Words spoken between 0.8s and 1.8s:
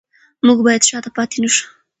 شاته پاتې نشو.